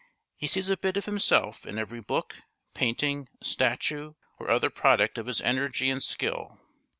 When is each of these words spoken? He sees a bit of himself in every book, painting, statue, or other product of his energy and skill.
He 0.35 0.47
sees 0.47 0.67
a 0.67 0.75
bit 0.77 0.97
of 0.97 1.05
himself 1.05 1.63
in 1.63 1.77
every 1.77 1.99
book, 2.01 2.37
painting, 2.73 3.29
statue, 3.43 4.15
or 4.39 4.49
other 4.49 4.71
product 4.71 5.19
of 5.19 5.27
his 5.27 5.41
energy 5.41 5.91
and 5.91 6.01
skill. 6.01 6.57